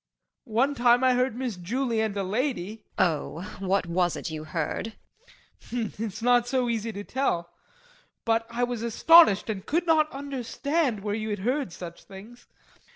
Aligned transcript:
One 0.49 0.73
time 0.73 1.03
I 1.03 1.13
heard 1.13 1.35
Miss 1.35 1.57
Julie 1.57 2.01
and 2.01 2.17
a 2.17 2.23
lady 2.23 2.77
JULIE. 2.97 2.97
Oh, 2.97 3.43
what 3.59 3.85
was 3.85 4.15
it 4.15 4.31
you 4.31 4.45
heard? 4.45 4.93
JEAN. 5.69 5.89
Hm! 5.91 5.93
that's 5.99 6.23
not 6.23 6.47
so 6.47 6.67
easy 6.69 6.91
to 6.91 7.03
tell. 7.03 7.51
But 8.25 8.47
I 8.49 8.63
was 8.63 8.81
astonished 8.81 9.47
and 9.47 9.63
could 9.63 9.85
not 9.85 10.11
understand 10.11 11.01
where 11.03 11.13
you 11.13 11.29
had 11.29 11.37
heard 11.45 11.71
such 11.71 12.03
things. 12.05 12.47